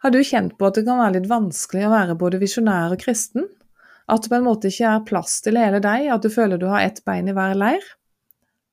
Har 0.00 0.10
du 0.10 0.20
kjent 0.24 0.52
på 0.58 0.66
at 0.68 0.76
det 0.78 0.84
kan 0.86 1.00
være 1.00 1.16
litt 1.16 1.24
vanskelig 1.26 1.88
å 1.88 1.90
være 1.90 2.14
både 2.18 2.38
visjonær 2.38 2.92
og 2.94 3.00
kristen? 3.02 3.48
At 4.06 4.22
det 4.22 4.30
på 4.30 4.36
en 4.36 4.44
måte 4.46 4.70
ikke 4.70 4.90
er 4.94 5.06
plass 5.08 5.40
til 5.42 5.56
hele 5.58 5.80
deg, 5.82 6.04
at 6.14 6.22
du 6.22 6.30
føler 6.30 6.60
du 6.60 6.68
har 6.70 6.84
ett 6.86 7.00
bein 7.02 7.26
i 7.26 7.32
hver 7.34 7.56
leir? 7.58 7.82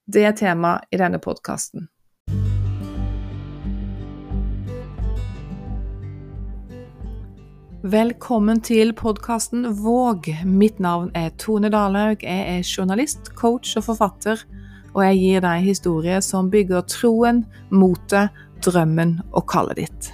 Det 0.05 0.21
er 0.21 0.35
tema 0.37 0.75
i 0.93 0.99
denne 1.01 1.17
podkasten. 1.17 1.87
Velkommen 7.81 8.61
til 8.61 8.93
podkasten 8.93 9.65
Våg. 9.81 10.29
Mitt 10.45 10.77
navn 10.77 11.09
er 11.17 11.31
Tone 11.41 11.71
Dalhaug. 11.73 12.21
Jeg 12.21 12.59
er 12.59 12.61
journalist, 12.61 13.31
coach 13.33 13.73
og 13.81 13.87
forfatter, 13.87 14.45
og 14.93 15.01
jeg 15.07 15.17
gir 15.23 15.41
deg 15.47 15.65
historier 15.71 16.21
som 16.21 16.53
bygger 16.53 16.85
troen, 16.85 17.41
motet, 17.73 18.29
drømmen 18.61 19.17
og 19.33 19.49
kallet 19.49 19.81
ditt. 19.81 20.11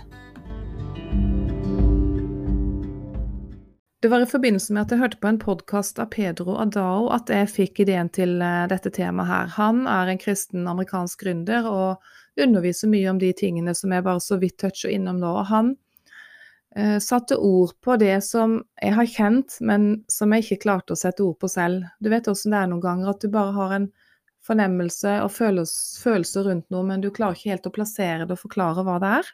Det 4.02 4.08
var 4.08 4.22
i 4.22 4.26
forbindelse 4.26 4.73
med 4.73 4.82
at 4.82 4.91
jeg 4.96 4.98
hørte 4.98 5.18
på 5.22 5.30
en 5.30 5.38
podkast 5.38 6.00
av 6.02 6.08
Pedro 6.10 6.55
Adao 6.58 7.12
at 7.14 7.30
jeg 7.30 7.50
fikk 7.54 7.84
ideen 7.84 8.08
til 8.10 8.40
eh, 8.41 8.64
dette 8.72 8.90
temaet 8.96 9.30
her. 9.30 9.52
Han 9.60 9.84
er 9.86 10.10
en 10.10 10.22
kristen 10.24 10.66
amerikansk 10.66 11.22
gründer 11.22 11.68
og 11.70 12.41
underviser 12.41 12.90
mye 12.90 13.12
om 13.12 13.20
de 13.22 13.30
tingene 13.38 13.76
som 13.77 13.94
jeg 13.94 14.02
bare 14.08 14.24
så 14.26 14.40
vidt 14.41 14.58
toucher 14.64 14.90
innom 14.90 15.20
nå. 15.22 15.36
Og 15.44 15.46
han 15.52 15.70
eh, 16.74 16.98
satte 16.98 17.38
ord 17.38 17.76
på 17.86 18.00
det 18.02 18.16
som 18.26 18.58
jeg 18.82 18.98
har 18.98 19.12
kjent, 19.20 19.60
men 19.62 19.86
som 20.10 20.34
jeg 20.34 20.48
ikke 20.48 20.63
klarte 20.66 20.98
å 20.98 21.02
sette 21.04 21.22
ord 21.22 21.38
på 21.38 21.52
selv. 21.54 21.86
Du 22.02 22.10
vet 22.10 22.32
åssen 22.34 22.58
det 22.58 22.63
er 22.63 22.74
noen 22.74 22.82
ganger, 22.82 23.13
at 23.13 23.22
du 23.22 23.30
bare 23.30 23.54
har 23.60 23.76
en 23.77 23.90
fornemmelse 24.49 25.20
og 25.22 25.30
følelser 25.38 26.49
rundt 26.49 26.74
noe, 26.74 26.90
men 26.90 27.05
du 27.05 27.12
klarer 27.13 27.38
ikke 27.38 27.54
helt 27.54 27.70
å 27.70 27.76
plassere 27.77 28.26
det 28.26 28.34
og 28.34 28.48
forklare 28.48 28.82
hva 28.90 28.98
det 29.05 29.13
er. 29.20 29.32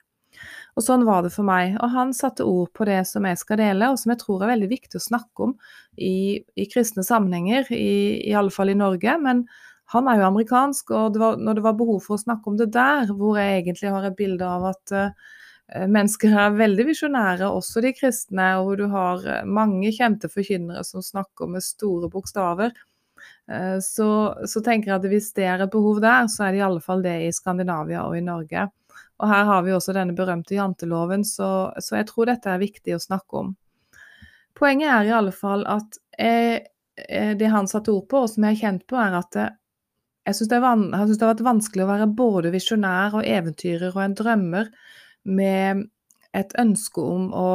Og 0.77 0.85
sånn 0.85 1.05
var 1.07 1.23
det 1.25 1.31
for 1.33 1.47
meg. 1.47 1.77
Og 1.81 1.93
han 1.93 2.13
satte 2.13 2.45
ord 2.45 2.69
på 2.77 2.85
det 2.89 2.99
som 3.09 3.25
jeg 3.25 3.39
skal 3.41 3.61
dele, 3.61 3.91
og 3.91 4.01
som 4.01 4.13
jeg 4.13 4.21
tror 4.21 4.43
er 4.43 4.53
veldig 4.53 4.69
viktig 4.73 4.99
å 4.99 5.07
snakke 5.07 5.47
om 5.47 5.55
i, 5.97 6.43
i 6.55 6.67
kristne 6.69 7.05
sammenhenger, 7.05 7.71
i, 7.73 8.21
i 8.29 8.35
alle 8.37 8.53
fall 8.53 8.69
i 8.73 8.77
Norge. 8.77 9.17
Men 9.23 9.47
han 9.93 10.07
er 10.11 10.19
jo 10.19 10.27
amerikansk, 10.27 10.91
og 10.91 11.15
det 11.15 11.21
var, 11.21 11.37
når 11.39 11.57
det 11.57 11.63
var 11.63 11.75
behov 11.79 12.01
for 12.03 12.17
å 12.17 12.21
snakke 12.21 12.51
om 12.51 12.57
det 12.59 12.69
der, 12.75 13.07
hvor 13.15 13.39
jeg 13.39 13.61
egentlig 13.61 13.93
har 13.93 14.07
et 14.07 14.17
bilde 14.19 14.47
av 14.47 14.65
at 14.73 14.93
uh, 14.93 15.31
mennesker 15.87 16.35
er 16.35 16.57
veldig 16.59 16.85
visjonære, 16.89 17.47
også 17.47 17.83
de 17.85 17.93
kristne, 17.95 18.49
og 18.59 18.67
hvor 18.67 18.81
du 18.81 18.85
har 18.91 19.23
eh, 19.23 19.47
mange 19.47 19.91
kjente 19.95 20.29
forkynnere 20.31 20.83
som 20.87 21.03
snakker 21.03 21.49
med 21.51 21.63
store 21.63 22.11
bokstaver, 22.11 22.75
uh, 23.47 23.77
så, 23.83 24.09
så 24.43 24.63
tenker 24.65 24.91
jeg 24.91 24.99
at 24.99 25.07
hvis 25.13 25.31
det 25.39 25.47
er 25.47 25.63
et 25.63 25.71
behov 25.71 26.03
der, 26.03 26.27
så 26.31 26.47
er 26.47 26.55
det 26.55 26.61
i 26.61 26.67
alle 26.67 26.83
fall 26.83 27.05
det 27.05 27.15
i 27.23 27.31
Skandinavia 27.35 28.03
og 28.09 28.19
i 28.19 28.25
Norge. 28.27 28.67
Og 29.17 29.29
her 29.31 29.47
har 29.49 29.63
vi 29.65 29.73
også 29.73 29.95
denne 29.97 30.15
berømte 30.17 30.57
janteloven, 30.57 31.23
så, 31.25 31.71
så, 31.81 31.97
jeg 31.97 32.09
tror 32.11 32.29
dette 32.29 32.51
er 32.53 32.61
viktig 32.61 32.95
å 32.95 33.01
snakke 33.01 33.41
om. 33.41 33.53
Poenget 34.57 34.91
er 34.93 35.09
i 35.09 35.15
alle 35.17 35.33
fall 35.33 35.65
at 35.69 35.97
jeg, 36.17 36.67
eh, 37.07 37.33
det 37.37 37.49
han 37.53 37.69
satte 37.69 37.93
ord 37.93 38.07
på, 38.09 38.25
og 38.25 38.31
som 38.31 38.45
jeg 38.45 38.57
har 38.57 38.61
kjent 38.61 38.85
på, 38.89 38.99
er 39.01 39.17
at 39.17 39.39
jeg 40.27 40.35
syns 40.35 40.51
det, 40.51 40.59
det, 40.59 40.99
har 40.99 41.33
vært 41.33 41.45
vanskelig 41.45 41.85
å 41.85 41.91
være 41.91 42.07
både 42.19 42.53
visjonær 42.53 43.19
og 43.19 43.27
eventyrer 43.27 43.93
og 43.93 44.01
en 44.03 44.15
drømmer 44.17 44.71
med 45.27 45.85
et 46.35 46.55
ønske 46.59 47.01
om 47.01 47.29
å 47.33 47.51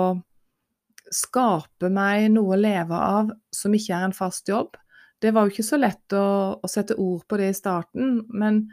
skape 1.12 1.90
meg 1.92 2.30
noe 2.32 2.56
å 2.56 2.60
leve 2.60 2.96
av 2.96 3.32
som 3.52 3.74
ikke 3.76 3.98
er 3.98 4.06
en 4.08 4.16
fast 4.16 4.48
jobb. 4.48 4.78
Det 5.20 5.34
var 5.34 5.44
jo 5.44 5.52
ikke 5.52 5.66
så 5.66 5.78
lett 5.78 6.16
å, 6.16 6.24
å 6.56 6.70
sette 6.70 6.96
ord 6.96 7.26
på 7.28 7.38
det 7.38 7.50
i 7.52 7.58
starten, 7.58 8.22
men 8.32 8.64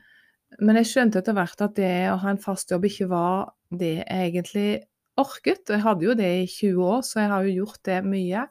men 0.58 0.80
jeg 0.80 0.90
skjønte 0.90 1.22
etter 1.22 1.36
hvert 1.38 1.62
at 1.62 1.76
det 1.78 1.96
å 2.10 2.20
ha 2.24 2.32
en 2.34 2.42
fast 2.42 2.72
jobb 2.74 2.88
ikke 2.90 3.10
var 3.12 3.52
det 3.70 4.00
jeg 4.00 4.30
egentlig 4.32 4.70
orket. 5.20 5.68
Jeg 5.70 5.84
hadde 5.84 6.08
jo 6.08 6.16
det 6.18 6.30
i 6.40 6.48
20 6.48 6.88
år, 6.88 7.04
så 7.06 7.22
jeg 7.22 7.32
har 7.34 7.46
jo 7.46 7.58
gjort 7.62 7.84
det 7.86 8.00
mye. 8.08 8.48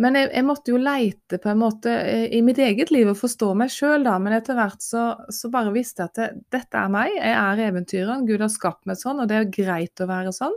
Men 0.00 0.16
jeg, 0.16 0.30
jeg 0.32 0.46
måtte 0.48 0.72
jo 0.72 0.80
leite 0.80 1.38
på 1.42 1.50
en 1.52 1.60
måte 1.60 1.92
eh, 1.92 2.24
i 2.32 2.40
mitt 2.44 2.58
eget 2.62 2.90
liv 2.94 3.10
og 3.10 3.18
forstå 3.20 3.50
meg 3.60 3.72
sjøl, 3.74 4.06
da. 4.06 4.16
Men 4.22 4.38
etter 4.38 4.56
hvert 4.56 4.80
så, 4.82 5.10
så 5.28 5.50
bare 5.52 5.74
visste 5.74 6.06
jeg 6.06 6.12
at 6.12 6.20
det, 6.20 6.28
dette 6.56 6.80
er 6.80 6.92
meg. 6.94 7.12
Jeg 7.18 7.36
er 7.36 7.64
eventyreren. 7.68 8.24
Gud 8.28 8.44
har 8.44 8.52
skapt 8.52 8.88
meg 8.88 9.00
sånn, 9.00 9.20
og 9.20 9.28
det 9.28 9.38
er 9.38 9.52
greit 9.52 10.00
å 10.00 10.08
være 10.08 10.32
sånn. 10.34 10.56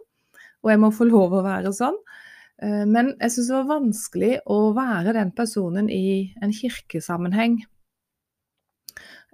Og 0.63 0.71
jeg 0.71 0.81
må 0.81 0.93
få 0.95 1.09
lov 1.09 1.35
å 1.35 1.43
være 1.45 1.75
sånn. 1.75 1.99
Eh, 2.63 2.85
men 2.87 3.11
jeg 3.19 3.35
syns 3.35 3.51
det 3.51 3.59
var 3.59 3.71
vanskelig 3.73 4.33
å 4.47 4.59
være 4.77 5.17
den 5.19 5.35
personen 5.35 5.91
i 5.91 6.31
en 6.39 6.55
kirkesammenheng 6.55 7.59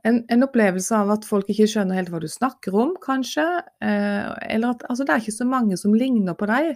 en, 0.03 0.17
en, 0.27 0.43
opplevelse 0.45 0.95
av 0.97 1.11
at 1.13 1.25
folk 1.29 1.49
ikke 1.51 1.67
skjønner 1.69 1.99
helt 1.99 2.09
hva 2.13 2.21
du 2.23 2.27
snakker 2.31 2.75
om, 2.77 2.93
kanskje. 3.01 3.45
Eh, 3.83 4.29
eller 4.55 4.73
at 4.73 4.85
altså, 4.89 5.05
det 5.05 5.13
er 5.13 5.23
ikke 5.23 5.35
så 5.35 5.47
mange 5.49 5.77
som 5.77 5.93
ligner 5.97 6.37
på 6.37 6.47
deg. 6.49 6.71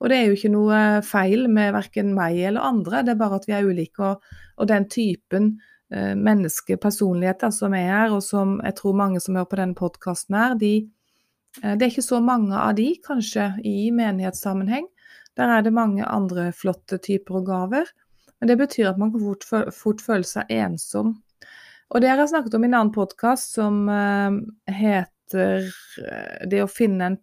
Og 0.00 0.08
det 0.10 0.16
er 0.16 0.28
jo 0.28 0.38
ikke 0.38 0.52
noe 0.54 0.78
feil 1.06 1.44
med 1.52 1.74
verken 1.76 2.14
meg 2.16 2.40
eller 2.50 2.64
andre, 2.70 3.04
det 3.04 3.14
er 3.14 3.20
bare 3.20 3.40
at 3.40 3.50
vi 3.50 3.56
er 3.56 3.68
ulike. 3.68 4.12
Og, 4.12 4.40
og 4.56 4.70
den 4.72 4.88
typen 4.92 5.52
eh, 5.92 6.14
menneskepersonligheter 6.16 7.52
som 7.54 7.76
er, 7.76 8.08
og 8.14 8.24
som 8.24 8.58
jeg 8.64 8.78
tror 8.80 8.98
mange 9.02 9.20
som 9.20 9.36
hører 9.36 9.52
på 9.52 9.60
denne 9.60 9.78
podkasten 9.78 10.40
her, 10.40 10.56
de, 10.60 10.74
eh, 11.60 11.74
det 11.74 11.84
er 11.84 11.92
ikke 11.92 12.08
så 12.08 12.24
mange 12.24 12.56
av 12.56 12.78
de, 12.80 12.94
kanskje, 13.04 13.52
i 13.60 13.90
menighetssammenheng. 13.92 14.88
Der 15.36 15.52
er 15.52 15.64
det 15.64 15.76
mange 15.76 16.04
andre 16.08 16.48
flotte 16.56 16.96
typer 16.98 17.42
og 17.42 17.50
gaver. 17.52 17.92
Men 18.40 18.48
det 18.48 18.56
betyr 18.56 18.88
at 18.88 19.00
man 19.00 19.12
kan 19.12 19.20
fort, 19.20 19.74
fort 19.76 20.00
føle 20.00 20.24
seg 20.24 20.48
ensom 20.48 21.18
og 21.90 22.02
det 22.02 22.10
har 22.10 22.20
jeg 22.22 22.30
snakket 22.32 22.54
om 22.54 22.64
i 22.64 22.68
en 22.70 22.76
annen 22.78 22.94
podkast 22.94 23.56
som 23.58 23.82
uh, 23.90 24.36
heter 24.70 25.66
uh, 25.66 26.46
Det 26.50 26.62
å 26.62 26.70
finne 26.70 27.10
en 27.10 27.18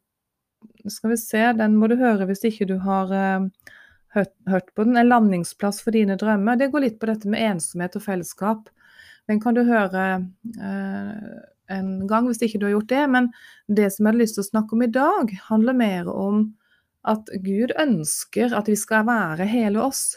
Skal 0.92 1.14
vi 1.14 1.20
se, 1.22 1.44
den 1.56 1.78
må 1.80 1.90
du 1.92 1.96
høre 2.00 2.28
hvis 2.28 2.44
ikke 2.48 2.68
du 2.68 2.78
har 2.84 3.12
uh, 3.12 3.48
hørt, 4.16 4.34
hørt, 4.48 4.74
på 4.76 4.88
den. 4.88 5.00
En 5.00 5.12
landingsplass 5.12 5.80
for 5.84 5.96
dine 5.96 6.18
drømmer. 6.20 6.60
Det 6.60 6.72
går 6.74 6.86
litt 6.86 7.00
på 7.00 7.10
dette 7.10 7.32
med 7.32 7.44
ensomhet 7.44 7.96
og 7.96 8.04
fellesskap. 8.04 8.70
Den 9.28 9.42
kan 9.44 9.56
du 9.58 9.66
høre 9.68 10.04
en 11.68 11.90
gang 12.08 12.30
hvis 12.30 12.40
ikke 12.46 12.62
du 12.62 12.70
har 12.70 12.78
gjort 12.78 12.94
det. 12.94 13.04
Men 13.12 13.28
det 13.68 13.90
som 13.94 14.06
jeg 14.06 14.14
hadde 14.14 14.24
lyst 14.24 14.38
til 14.40 14.46
å 14.46 14.48
snakke 14.48 14.78
om 14.78 14.86
i 14.86 14.92
dag, 14.96 15.34
handler 15.50 15.78
mer 15.78 16.08
om 16.12 16.46
at 17.08 17.30
Gud 17.44 17.76
ønsker 17.80 18.56
at 18.56 18.72
vi 18.72 18.78
skal 18.80 19.06
være 19.08 19.48
hele 19.52 19.84
oss. 19.84 20.16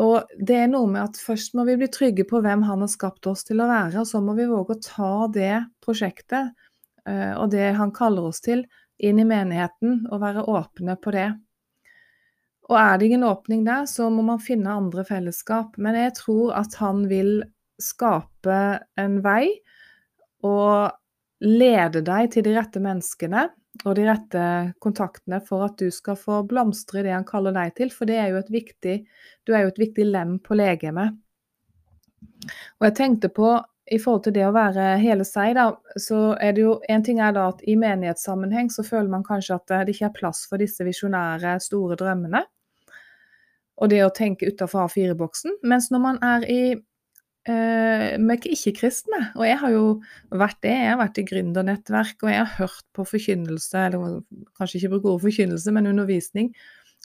Og 0.00 0.28
det 0.40 0.56
er 0.56 0.70
noe 0.72 0.88
med 0.88 1.02
at 1.02 1.18
først 1.20 1.56
må 1.56 1.66
vi 1.68 1.76
bli 1.80 1.88
trygge 1.92 2.24
på 2.28 2.40
hvem 2.44 2.64
han 2.64 2.80
har 2.80 2.90
skapt 2.90 3.26
oss 3.28 3.44
til 3.44 3.60
å 3.60 3.68
være, 3.68 4.00
og 4.00 4.08
så 4.08 4.22
må 4.24 4.36
vi 4.38 4.48
våge 4.48 4.78
å 4.78 4.84
ta 4.84 5.12
det 5.34 5.56
prosjektet 5.84 6.54
eh, 7.08 7.34
og 7.36 7.50
det 7.52 7.74
han 7.76 7.92
kaller 7.92 8.30
oss 8.30 8.40
til, 8.44 8.64
inn 9.02 9.20
i 9.20 9.26
menigheten 9.28 10.06
og 10.08 10.22
være 10.22 10.46
åpne 10.48 10.96
på 11.02 11.12
det. 11.12 11.28
Og 12.70 12.78
er 12.78 12.96
det 12.96 13.10
ingen 13.10 13.26
åpning 13.28 13.66
der, 13.66 13.84
så 13.90 14.08
må 14.08 14.24
man 14.24 14.40
finne 14.40 14.72
andre 14.72 15.04
fellesskap. 15.04 15.76
Men 15.76 15.98
jeg 15.98 16.14
tror 16.22 16.54
at 16.56 16.76
han 16.80 17.04
vil 17.10 17.42
skape 17.82 18.60
en 19.00 19.18
vei 19.24 19.50
og 20.46 20.94
lede 21.42 22.04
deg 22.06 22.30
til 22.32 22.46
de 22.46 22.54
rette 22.54 22.80
menneskene 22.80 23.48
og 23.84 23.96
de 23.96 24.04
rette 24.06 24.44
kontaktene 24.84 25.40
for 25.44 25.64
at 25.66 25.80
du 25.80 25.88
skal 25.94 26.18
få 26.20 26.42
blomstre 26.48 27.00
i 27.00 27.06
det 27.06 27.14
han 27.16 27.26
kaller 27.28 27.54
deg 27.56 27.74
til, 27.78 27.92
for 27.94 28.08
det 28.08 28.18
er 28.20 28.32
jo 28.32 28.40
et 28.42 28.52
viktig, 28.52 28.96
du 29.48 29.54
er 29.56 29.64
jo 29.64 29.72
et 29.72 29.82
viktig 29.82 30.06
lem 30.06 30.36
på 30.44 30.58
legemet. 30.58 31.16
Og 32.80 32.86
jeg 32.88 32.96
tenkte 32.98 33.30
på 33.32 33.56
i 33.92 33.98
forhold 33.98 34.22
til 34.26 34.34
det 34.36 34.44
å 34.46 34.54
være 34.54 34.84
hele 35.02 35.24
seg, 35.26 35.56
da, 35.58 35.66
så 35.98 36.36
er 36.40 36.54
det 36.54 36.62
jo 36.62 36.76
En 36.88 37.02
ting 37.04 37.18
er 37.20 37.34
da 37.34 37.48
at 37.50 37.62
i 37.66 37.74
menighetssammenheng 37.76 38.70
så 38.70 38.84
føler 38.86 39.10
man 39.10 39.26
kanskje 39.26 39.58
at 39.58 39.72
det 39.72 39.96
ikke 39.96 40.08
er 40.10 40.18
plass 40.20 40.44
for 40.48 40.62
disse 40.62 40.84
visjonære, 40.86 41.58
store 41.60 41.98
drømmene. 41.98 42.44
Og 43.82 43.90
det 43.90 44.02
å 44.04 44.12
tenke 44.14 44.46
utafor 44.46 44.86
A4-boksen. 44.86 45.58
Mens 45.66 45.90
når 45.90 46.02
man 46.04 46.20
er 46.22 46.46
i 46.46 46.62
Uh, 47.42 48.14
med 48.22 48.44
ikke-kristne. 48.46 49.32
Og 49.34 49.42
jeg 49.48 49.58
har 49.58 49.72
jo 49.74 49.86
vært 50.30 50.60
det. 50.62 50.76
Jeg 50.76 50.92
har 50.92 51.00
vært 51.00 51.18
i 51.18 51.26
gründernettverk, 51.26 52.20
og 52.22 52.30
jeg 52.30 52.38
har 52.38 52.52
hørt 52.60 52.86
på 52.94 53.06
forkynnelse, 53.08 53.88
eller 53.88 54.20
kanskje 54.60 54.78
ikke 54.78 54.92
bruke 54.94 55.10
ordet 55.10 55.26
forkynnelse, 55.26 55.74
men 55.74 55.90
undervisning 55.90 56.52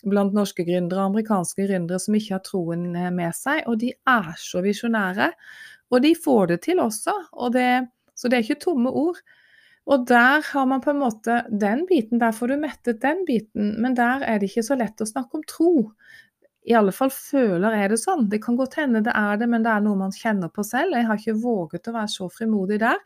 blant 0.06 0.36
norske 0.36 0.66
gründere 0.68 1.02
og 1.02 1.14
amerikanske 1.14 1.66
gründere 1.66 2.00
som 2.02 2.18
ikke 2.18 2.36
har 2.36 2.44
troen 2.46 2.92
eh, 2.96 3.10
med 3.14 3.34
seg. 3.36 3.64
Og 3.70 3.80
de 3.82 3.94
er 3.98 4.30
så 4.42 4.62
visjonære. 4.66 5.32
Og 5.94 6.04
de 6.04 6.14
får 6.20 6.52
det 6.52 6.62
til 6.68 6.82
også. 6.84 7.16
Det, 7.54 7.68
så 8.18 8.30
det 8.30 8.38
er 8.38 8.46
ikke 8.46 8.66
tomme 8.68 8.92
ord. 8.92 9.20
Og 9.88 10.04
der 10.10 10.44
har 10.44 10.66
man 10.68 10.82
på 10.84 10.92
en 10.92 11.00
måte 11.00 11.40
den 11.48 11.86
biten, 11.88 12.20
der 12.20 12.36
får 12.36 12.52
du 12.52 12.58
mettet 12.60 13.02
den 13.02 13.24
biten. 13.28 13.78
Men 13.82 13.96
der 13.96 14.26
er 14.28 14.40
det 14.40 14.52
ikke 14.52 14.66
så 14.68 14.76
lett 14.76 15.02
å 15.02 15.08
snakke 15.08 15.40
om 15.40 15.46
tro. 15.48 15.72
I 16.68 16.74
alle 16.76 16.92
fall 16.92 17.12
føler 17.14 17.78
jeg 17.80 17.94
det 17.94 18.00
sånn. 18.02 18.26
Det 18.28 18.42
kan 18.44 18.58
godt 18.60 18.76
hende 18.76 19.00
det 19.06 19.14
er 19.16 19.38
det, 19.40 19.48
men 19.48 19.64
det 19.64 19.72
er 19.72 19.86
noe 19.86 20.00
man 20.00 20.12
kjenner 20.12 20.52
på 20.52 20.66
selv. 20.68 20.98
Jeg 20.98 21.08
har 21.08 21.22
ikke 21.22 21.40
våget 21.40 21.88
å 21.88 21.94
være 21.96 22.12
så 22.12 22.28
frimodig 22.28 22.82
der. 22.82 23.00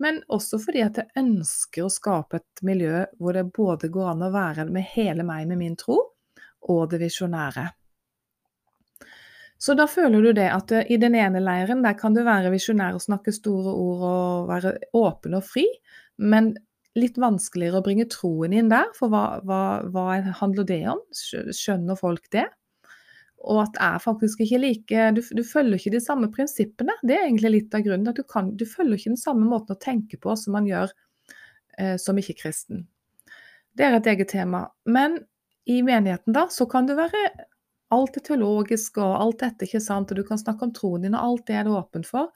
Men 0.00 0.22
også 0.32 0.58
fordi 0.62 0.80
at 0.86 0.96
jeg 0.98 1.12
ønsker 1.20 1.84
å 1.84 1.92
skape 1.92 2.40
et 2.40 2.62
miljø 2.64 3.04
hvor 3.20 3.36
det 3.36 3.44
både 3.54 3.90
går 3.92 4.14
an 4.14 4.24
å 4.24 4.32
være 4.32 4.64
med 4.72 4.88
hele 4.94 5.26
meg 5.28 5.44
med 5.50 5.60
min 5.60 5.76
tro, 5.78 5.98
og 6.72 6.82
det 6.90 7.02
visjonære. 7.02 7.66
Så 9.62 9.76
da 9.78 9.84
føler 9.86 10.24
du 10.24 10.32
det 10.34 10.48
at 10.50 10.72
i 10.72 10.98
den 10.98 11.14
ene 11.14 11.44
leiren 11.44 11.84
der 11.84 11.94
kan 12.00 12.16
du 12.16 12.24
være 12.26 12.50
visjonær 12.50 12.96
og 12.96 13.04
snakke 13.04 13.34
store 13.36 13.70
ord 13.70 14.06
og 14.08 14.48
være 14.48 14.72
åpen 14.98 15.36
og 15.38 15.44
fri, 15.46 15.68
men 16.18 16.54
litt 16.98 17.20
vanskeligere 17.20 17.78
å 17.78 17.84
bringe 17.84 18.08
troen 18.10 18.56
inn 18.56 18.72
der, 18.72 18.90
for 18.96 19.12
hva, 19.12 19.38
hva, 19.46 19.62
hva 19.92 20.08
handler 20.40 20.66
det 20.68 20.82
om? 20.96 21.04
Skjønner 21.14 22.00
folk 22.00 22.26
det? 22.34 22.48
Og 23.42 23.64
at 23.64 23.72
det 23.74 23.82
er 23.82 24.02
faktisk 24.04 24.42
ikke 24.44 24.60
like 24.62 25.06
du, 25.16 25.22
du, 25.34 25.42
følger 25.46 25.78
ikke 25.78 25.94
de 25.96 26.02
samme 26.04 26.30
prinsippene. 26.34 26.94
Det 27.02 27.16
er 27.16 27.26
egentlig 27.26 27.54
litt 27.56 27.74
av 27.74 27.82
grunnen. 27.86 28.10
at 28.12 28.20
Du, 28.20 28.26
kan, 28.28 28.52
du 28.56 28.66
følger 28.68 28.98
ikke 28.98 29.14
den 29.16 29.20
samme 29.20 29.48
måten 29.48 29.74
å 29.74 29.82
tenke 29.82 30.20
på 30.22 30.36
som 30.38 30.54
man 30.56 30.68
gjør 30.68 30.92
eh, 31.78 31.96
som 31.98 32.18
ikke-kristen. 32.18 32.86
Det 33.72 33.88
er 33.88 33.96
et 33.98 34.10
eget 34.14 34.30
tema. 34.34 34.66
Men 34.84 35.18
i 35.66 35.80
menigheten 35.82 36.34
da, 36.36 36.46
så 36.50 36.68
kan 36.70 36.86
det 36.86 36.98
være 36.98 37.26
alt 37.92 38.14
det 38.16 38.24
teologiske 38.30 39.02
og 39.04 39.18
alt 39.20 39.42
dette, 39.42 39.66
ikke 39.66 39.82
sant, 39.84 40.10
og 40.10 40.18
du 40.18 40.24
kan 40.26 40.40
snakke 40.40 40.64
om 40.64 40.72
troen 40.74 41.04
din, 41.04 41.16
og 41.16 41.26
alt 41.26 41.48
det 41.50 41.58
er 41.58 41.66
det 41.66 41.74
åpent 41.76 42.08
for. 42.08 42.30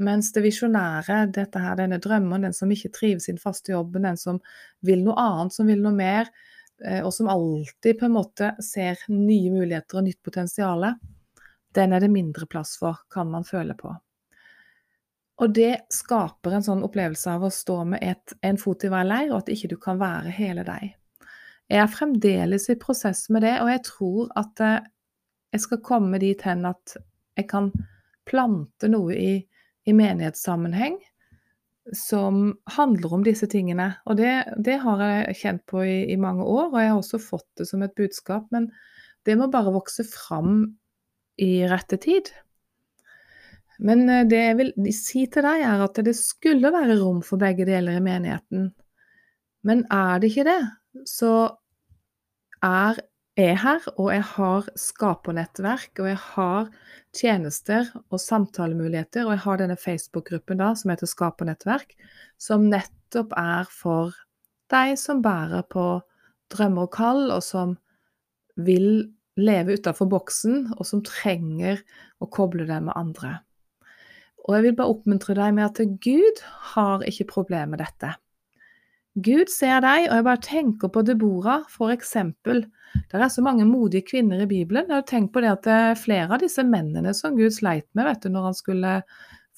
Mens 0.00 0.30
det 0.32 0.44
visjonære, 0.46 1.24
dette 1.34 1.60
her, 1.60 1.76
denne 1.80 1.98
drømmen, 2.00 2.46
den 2.46 2.54
som 2.56 2.70
ikke 2.72 2.92
trives 2.94 3.26
i 3.28 3.34
den 3.34 3.42
faste 3.42 3.74
jobben, 3.74 4.06
den 4.06 4.20
som 4.20 4.38
vil 4.86 5.02
noe 5.04 5.18
annet, 5.20 5.56
som 5.56 5.68
vil 5.68 5.82
noe 5.82 5.96
mer, 5.96 6.30
og 7.04 7.12
som 7.14 7.28
alltid 7.28 7.98
på 8.00 8.06
en 8.06 8.14
måte 8.14 8.54
ser 8.64 9.00
nye 9.12 9.50
muligheter 9.52 10.00
og 10.00 10.06
nytt 10.06 10.20
potensial, 10.24 10.86
den 11.76 11.92
er 11.92 12.02
det 12.02 12.10
mindre 12.12 12.48
plass 12.50 12.76
for, 12.80 13.02
kan 13.12 13.30
man 13.30 13.44
føle 13.46 13.76
på. 13.78 13.92
Og 15.40 15.52
det 15.56 15.86
skaper 15.92 16.56
en 16.56 16.64
sånn 16.64 16.84
opplevelse 16.84 17.32
av 17.32 17.46
å 17.46 17.52
stå 17.52 17.78
med 17.94 18.02
et, 18.04 18.34
en 18.44 18.58
fot 18.60 18.84
i 18.84 18.90
hver 18.92 19.06
leir, 19.08 19.30
og 19.30 19.42
at 19.42 19.52
ikke 19.54 19.70
du 19.72 19.76
kan 19.80 20.00
være 20.00 20.32
hele 20.36 20.64
deg. 20.66 20.96
Jeg 21.70 21.84
er 21.84 21.92
fremdeles 21.92 22.66
i 22.72 22.76
prosess 22.80 23.28
med 23.32 23.46
det, 23.46 23.54
og 23.62 23.70
jeg 23.70 23.84
tror 23.86 24.32
at 24.40 24.64
eh, 24.66 24.88
jeg 25.54 25.64
skal 25.64 25.84
komme 25.86 26.20
dit 26.22 26.42
hen 26.44 26.66
at 26.68 26.96
jeg 27.38 27.46
kan 27.48 27.70
plante 28.28 28.90
noe 28.90 29.16
i 29.16 29.32
i 29.88 29.94
menighetssammenheng 29.96 30.98
som 31.96 32.52
handler 32.76 33.14
om 33.16 33.24
disse 33.26 33.48
tingene. 33.50 33.88
Og 34.06 34.18
det, 34.20 34.32
det 34.62 34.78
har 34.82 35.02
jeg 35.04 35.38
kjent 35.40 35.64
på 35.70 35.82
i, 35.86 35.98
i, 36.12 36.18
mange 36.20 36.44
år, 36.44 36.68
og 36.70 36.78
jeg 36.80 36.92
har 36.92 37.00
også 37.00 37.22
fått 37.22 37.48
det 37.58 37.66
som 37.70 37.82
et 37.84 37.96
budskap. 37.98 38.46
Men 38.54 38.68
det 39.26 39.36
må 39.38 39.50
bare 39.52 39.74
vokse 39.74 40.04
fram 40.08 40.62
i 41.40 41.52
rette 41.70 41.98
tid. 42.00 42.30
Men 43.80 44.04
eh, 44.08 44.26
det 44.28 44.42
jeg 44.42 44.58
vil 44.60 44.74
si 44.96 45.24
til 45.32 45.46
deg, 45.46 45.64
er 45.66 45.86
at 45.86 46.02
det 46.04 46.16
skulle 46.18 46.72
være 46.74 46.98
rom 47.00 47.22
for 47.26 47.40
begge 47.40 47.66
deler 47.68 47.98
i 47.98 48.04
menigheten. 48.04 48.70
Men 49.66 49.84
er 49.92 50.20
det 50.20 50.30
ikke 50.30 50.48
det, 50.48 50.60
så 51.08 51.32
er 52.64 53.00
er 53.40 53.58
her, 53.62 53.84
og 53.96 54.10
jeg 54.12 54.24
har 54.34 54.66
skapernettverk, 54.78 56.00
og 56.02 56.08
jeg 56.10 56.18
har 56.22 56.70
tjenester 57.16 57.90
og 58.10 58.20
samtalemuligheter, 58.22 59.26
og 59.26 59.34
jeg 59.34 59.44
har 59.44 59.60
denne 59.60 59.76
Facebook-gruppen 59.80 60.60
da, 60.62 60.72
som 60.78 60.92
heter 60.92 61.10
Skapernettverk, 61.10 61.94
som 62.40 62.68
nettopp 62.70 63.34
er 63.38 63.70
for 63.70 64.14
deg 64.70 64.94
som 65.00 65.22
bærer 65.24 65.66
på 65.70 65.86
drømmer 66.52 66.88
og 66.88 66.94
kall, 66.94 67.22
og 67.34 67.42
som 67.44 67.76
vil 68.60 69.10
leve 69.40 69.78
utafor 69.78 70.10
boksen, 70.10 70.72
og 70.76 70.86
som 70.86 71.04
trenger 71.06 71.82
å 72.20 72.28
koble 72.30 72.66
deg 72.68 72.84
med 72.86 72.96
andre. 72.98 73.38
Og 74.46 74.56
jeg 74.56 74.66
vil 74.68 74.76
bare 74.78 74.94
oppmuntre 74.94 75.36
deg 75.36 75.54
med 75.56 75.68
at 75.68 76.00
Gud 76.02 76.42
har 76.74 77.04
ikke 77.06 77.28
problemer 77.34 77.74
med 77.74 77.84
dette. 77.84 78.14
Gud 79.18 79.50
ser 79.50 79.80
deg, 79.82 80.06
og 80.06 80.20
jeg 80.20 80.26
bare 80.26 80.44
tenker 80.44 80.90
på 80.92 81.02
Deborah, 81.02 81.64
for 81.70 81.90
eksempel. 81.90 82.62
Det 83.10 83.18
er 83.18 83.30
så 83.32 83.42
mange 83.42 83.66
modige 83.66 84.06
kvinner 84.06 84.44
i 84.44 84.48
Bibelen. 84.50 84.86
Jeg 84.86 85.02
har 85.02 85.06
tenkt 85.08 85.32
på 85.34 85.42
det 85.42 85.50
at 85.50 85.66
det 85.66 85.74
er 85.74 85.98
flere 85.98 86.36
av 86.36 86.42
disse 86.42 86.62
mennene 86.66 87.14
som 87.16 87.34
Gud 87.38 87.54
sleit 87.54 87.88
med 87.98 88.06
vet 88.06 88.22
du, 88.22 88.30
når 88.30 88.50
han 88.50 88.58
skulle 88.58 88.94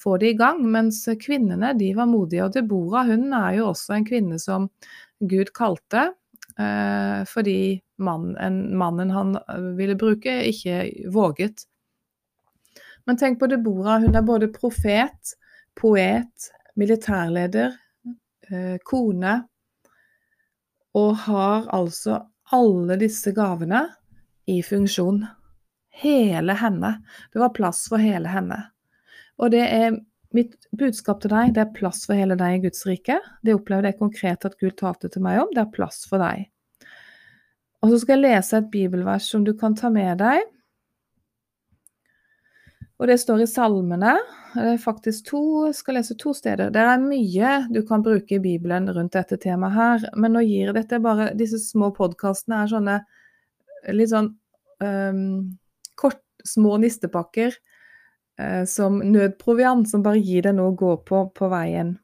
få 0.03 0.17
det 0.21 0.33
i 0.33 0.37
gang, 0.39 0.63
mens 0.73 1.03
kvinnene 1.21 1.73
de 1.77 1.91
var 1.97 2.09
modige. 2.09 2.47
Og 2.47 2.55
Deborah 2.55 3.07
hun 3.09 3.29
er 3.37 3.59
jo 3.59 3.69
også 3.71 3.97
en 3.97 4.07
kvinne 4.07 4.39
som 4.41 4.67
Gud 5.21 5.53
kalte, 5.55 6.09
eh, 6.57 7.21
fordi 7.29 7.77
mannen, 8.03 8.73
mannen 8.77 9.13
han 9.13 9.37
ville 9.77 9.95
bruke, 9.99 10.33
ikke 10.49 11.09
våget. 11.13 11.67
Men 13.05 13.19
tenk 13.19 13.39
på 13.39 13.47
Deborah, 13.51 14.01
hun 14.01 14.15
er 14.15 14.25
både 14.25 14.51
profet, 14.51 15.37
poet, 15.79 16.51
militærleder, 16.79 17.73
eh, 17.73 17.82
kone, 18.85 19.33
og 20.93 21.15
har 21.25 21.69
altså 21.73 22.19
alle 22.53 22.97
disse 23.01 23.31
gavene 23.33 23.87
i 24.45 24.59
funksjon. 24.65 25.23
Hele 25.93 26.55
henne. 26.57 26.95
Det 27.33 27.41
var 27.41 27.53
plass 27.55 27.85
for 27.89 28.01
hele 28.01 28.29
henne. 28.29 28.59
Og 29.41 29.53
det 29.53 29.63
er 29.65 29.97
mitt 30.33 30.55
budskap 30.73 31.21
til 31.21 31.33
deg, 31.33 31.53
det 31.53 31.61
er 31.61 31.75
plass 31.75 32.03
for 32.07 32.17
hele 32.17 32.37
deg 32.37 32.57
i 32.57 32.63
Guds 32.65 32.85
rike. 32.89 33.19
Det 33.45 33.53
opplevde 33.53 33.91
jeg 33.91 33.99
konkret 33.99 34.47
at 34.49 34.57
Gud 34.61 34.75
talte 34.79 35.09
til 35.13 35.23
meg 35.25 35.41
om. 35.43 35.51
Det 35.53 35.61
er 35.61 35.73
plass 35.73 36.03
for 36.09 36.21
deg. 36.21 36.47
Og 37.83 37.91
så 37.91 37.99
skal 38.01 38.17
jeg 38.17 38.33
lese 38.33 38.59
et 38.59 38.71
bibelvers 38.73 39.27
som 39.29 39.43
du 39.45 39.53
kan 39.59 39.75
ta 39.77 39.91
med 39.93 40.17
deg. 40.21 40.45
Og 43.01 43.09
det 43.09 43.17
står 43.19 43.43
i 43.43 43.49
salmene. 43.49 44.13
Det 44.53 44.67
er 44.75 44.81
faktisk 44.81 45.31
to, 45.31 45.41
jeg 45.67 45.77
skal 45.79 45.97
lese 45.97 46.15
to 46.19 46.33
steder. 46.37 46.69
Det 46.73 46.81
er 46.81 47.01
mye 47.01 47.55
du 47.73 47.81
kan 47.87 48.03
bruke 48.05 48.37
i 48.37 48.43
Bibelen 48.43 48.85
rundt 48.93 49.15
dette 49.17 49.39
temaet 49.41 49.73
her, 49.77 50.05
men 50.15 50.35
nå 50.35 50.43
gir 50.45 50.73
dette 50.75 51.01
bare 51.01 51.31
Disse 51.37 51.59
små 51.63 51.89
podkastene 51.95 52.61
er 52.61 52.71
sånne 52.71 52.99
litt 53.97 54.13
sånn 54.13 54.29
um, 54.83 55.57
kort, 55.99 56.21
små 56.45 56.77
nistepakker 56.83 57.57
uh, 58.39 58.63
som 58.69 59.01
nødproviant, 59.01 59.89
som 59.89 60.05
bare 60.05 60.21
gir 60.21 60.45
deg 60.45 60.55
noe 60.59 60.71
å 60.71 60.77
gå 60.77 60.95
på 61.09 61.25
på 61.33 61.51
veien. 61.51 61.97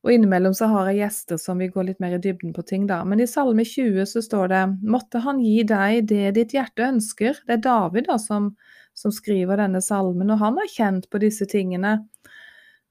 Og 0.00 0.14
innimellom 0.14 0.54
så 0.56 0.70
har 0.70 0.88
jeg 0.88 1.02
gjester 1.02 1.40
som 1.40 1.58
vil 1.60 1.72
gå 1.74 1.82
litt 1.84 1.98
mer 2.00 2.14
i 2.16 2.22
dybden 2.22 2.54
på 2.56 2.64
ting, 2.64 2.86
da. 2.88 3.02
Men 3.04 3.20
i 3.20 3.28
Salme 3.28 3.66
20 3.68 4.06
så 4.08 4.22
står 4.24 4.52
det 4.52 4.60
Måtte 4.88 5.20
Han 5.26 5.42
gi 5.44 5.60
deg 5.68 6.06
det 6.08 6.30
ditt 6.38 6.54
hjerte 6.56 6.86
ønsker. 6.88 7.42
Det 7.44 7.58
er 7.58 7.66
David 7.66 8.08
da 8.08 8.16
som 8.22 8.54
som 9.00 9.12
skriver 9.14 9.60
denne 9.60 9.80
salmen, 9.84 10.30
og 10.32 10.42
han 10.42 10.60
har 10.60 10.70
kjent 10.70 11.08
på 11.10 11.20
disse 11.22 11.48
tingene. 11.48 11.96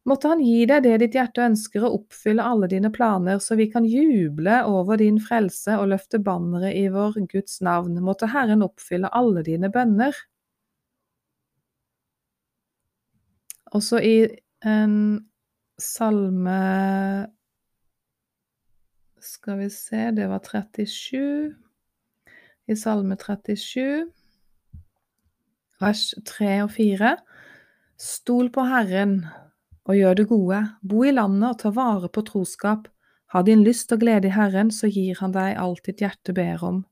Måtte 0.10 0.32
han 0.32 0.42
gi 0.42 0.64
deg 0.66 0.84
det 0.86 0.96
ditt 1.04 1.16
hjerte 1.18 1.44
ønsker, 1.46 1.84
og 1.86 2.00
oppfylle 2.00 2.46
alle 2.46 2.70
dine 2.72 2.90
planer, 2.94 3.38
så 3.44 3.58
vi 3.60 3.68
kan 3.70 3.86
juble 3.86 4.62
over 4.66 4.98
din 5.02 5.20
frelse 5.22 5.76
og 5.78 5.92
løfte 5.94 6.22
banneret 6.24 6.78
i 6.80 6.88
vår 6.94 7.20
Guds 7.30 7.60
navn. 7.66 8.00
Måtte 8.04 8.32
Herren 8.32 8.66
oppfylle 8.66 9.12
alle 9.14 9.44
dine 9.46 9.70
bønner. 9.74 10.16
Også 13.76 14.00
i 14.02 14.16
en 14.66 14.96
salme 15.80 16.60
Skal 19.20 19.60
vi 19.60 19.68
se, 19.70 20.10
det 20.16 20.30
var 20.32 20.40
37. 20.40 21.54
I 22.72 22.76
salme 22.80 23.18
37 23.20 24.08
vers 25.80 26.14
3 26.28 26.64
og 26.66 26.72
4. 26.76 27.16
Stol 28.00 28.50
på 28.52 28.66
Herren 28.68 29.22
og 29.90 29.98
gjør 29.98 30.18
det 30.20 30.28
gode, 30.30 30.60
bo 30.86 31.04
i 31.08 31.14
landet 31.16 31.50
og 31.50 31.60
ta 31.64 31.72
vare 31.74 32.10
på 32.14 32.24
troskap. 32.28 32.88
Ha 33.34 33.42
din 33.46 33.64
lyst 33.66 33.92
og 33.94 34.04
glede 34.04 34.30
i 34.30 34.34
Herren, 34.36 34.72
så 34.72 34.90
gir 34.90 35.18
Han 35.22 35.34
deg 35.34 35.58
alt 35.58 35.86
ditt 35.86 36.02
hjerte 36.04 36.34
ber 36.34 36.64
om. 36.66 36.84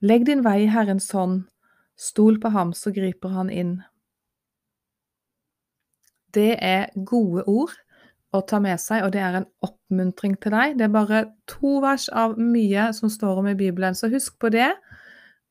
Legg 0.00 0.26
din 0.28 0.44
vei 0.44 0.62
i 0.64 0.70
Herrens 0.70 1.10
hånd, 1.10 1.46
stol 1.96 2.40
på 2.40 2.52
ham, 2.52 2.72
så 2.72 2.92
griper 2.92 3.32
han 3.32 3.50
inn. 3.50 3.78
Det 6.36 6.56
er 6.60 6.92
gode 7.08 7.46
ord 7.48 7.72
å 8.36 8.42
ta 8.44 8.60
med 8.60 8.80
seg, 8.80 9.06
og 9.06 9.14
det 9.14 9.22
er 9.24 9.38
en 9.38 9.48
oppmuntring 9.64 10.36
til 10.36 10.52
deg. 10.52 10.76
Det 10.76 10.84
er 10.84 10.92
bare 10.92 11.22
to 11.48 11.78
vers 11.80 12.10
av 12.12 12.36
mye 12.36 12.90
som 12.96 13.08
står 13.12 13.40
om 13.40 13.48
i 13.48 13.56
Bibelen, 13.56 13.96
så 13.96 14.12
husk 14.12 14.36
på 14.40 14.52
det 14.52 14.74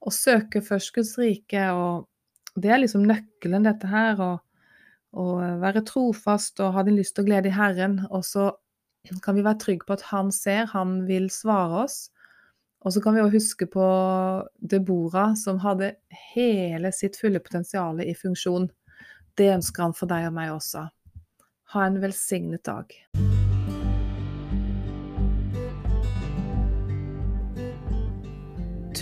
å 0.05 0.13
søke 0.13 0.61
først 0.61 0.93
Guds 0.95 1.15
rike, 1.19 1.63
og 1.73 2.05
det 2.61 2.71
er 2.71 2.81
liksom 2.83 3.05
nøkkelen, 3.09 3.65
dette 3.67 3.89
her. 3.89 4.21
Å 5.15 5.25
være 5.61 5.85
trofast 5.87 6.59
og 6.63 6.75
ha 6.75 6.83
din 6.85 6.97
lyst 6.99 7.19
og 7.19 7.27
glede 7.29 7.49
i 7.49 7.55
Herren. 7.55 8.01
Og 8.11 8.25
så 8.27 8.49
kan 9.23 9.37
vi 9.37 9.45
være 9.45 9.61
trygge 9.63 9.87
på 9.87 9.95
at 9.95 10.05
Han 10.11 10.31
ser, 10.31 10.65
Han 10.73 11.05
vil 11.07 11.29
svare 11.31 11.85
oss. 11.85 12.09
Og 12.85 12.93
så 12.93 13.01
kan 13.01 13.15
vi 13.15 13.23
også 13.23 13.39
huske 13.39 13.65
på 13.65 13.85
Debora, 14.61 15.31
som 15.35 15.57
hadde 15.63 15.95
hele 16.35 16.91
sitt 16.93 17.17
fulle 17.17 17.41
potensial 17.41 18.01
i 18.03 18.13
funksjon. 18.13 18.69
Det 19.35 19.49
ønsker 19.57 19.87
han 19.87 19.97
for 19.97 20.11
deg 20.11 20.29
og 20.29 20.37
meg 20.37 20.53
også. 20.53 20.85
Ha 21.73 21.87
en 21.89 21.97
velsignet 22.03 22.61
dag. 22.67 22.93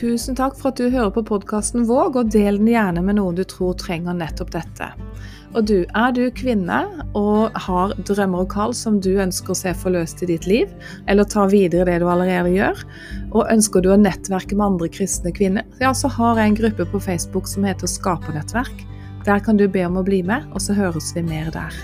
Tusen 0.03 0.35
takk 0.35 0.57
for 0.59 0.73
at 0.73 0.79
du 0.81 0.89
hører 0.91 1.13
på 1.15 1.21
podkasten 1.23 1.85
Våg, 1.87 2.17
og 2.19 2.31
del 2.33 2.57
den 2.59 2.67
gjerne 2.73 2.99
med 3.07 3.15
noen 3.15 3.37
du 3.37 3.45
tror 3.47 3.77
trenger 3.79 4.17
nettopp 4.17 4.49
dette. 4.51 4.89
Og 5.55 5.63
du, 5.69 5.85
er 5.95 6.11
du 6.11 6.25
kvinne 6.35 6.81
og 7.15 7.55
har 7.63 7.93
drømmer 8.03 8.43
og 8.43 8.49
kall 8.51 8.75
som 8.75 8.97
du 8.99 9.13
ønsker 9.23 9.53
å 9.53 9.55
se 9.61 9.71
forløst 9.79 10.25
i 10.25 10.29
ditt 10.33 10.49
liv, 10.49 10.75
eller 11.07 11.23
ta 11.23 11.47
videre 11.47 11.87
det 11.87 12.01
du 12.03 12.09
allerede 12.11 12.51
gjør, 12.51 12.83
og 13.31 13.47
ønsker 13.47 13.87
du 13.87 13.93
å 13.93 13.99
nettverke 14.01 14.59
med 14.59 14.73
andre 14.73 14.91
kristne 14.91 15.31
kvinner, 15.31 15.63
ja, 15.79 15.95
så 15.95 16.11
har 16.19 16.35
jeg 16.35 16.51
en 16.51 16.61
gruppe 16.65 16.91
på 16.91 17.05
Facebook 17.07 17.47
som 17.47 17.63
heter 17.63 17.87
Skapernettverk. 17.87 18.83
Der 19.23 19.39
kan 19.39 19.55
du 19.55 19.69
be 19.71 19.87
om 19.87 20.03
å 20.03 20.03
bli 20.03 20.19
med, 20.19 20.51
og 20.51 20.67
så 20.67 20.75
høres 20.75 21.15
vi 21.15 21.23
mer 21.31 21.47
der. 21.55 21.83